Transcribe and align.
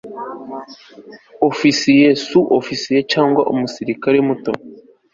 ofisiye 1.49 2.07
su 2.27 2.39
ofisiye 2.59 2.99
cyangwa 3.11 3.41
umusirikare 3.51 4.17
muto 4.27 4.51